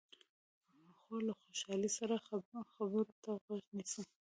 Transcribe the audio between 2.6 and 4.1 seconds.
خبرو ته غوږ نیسي.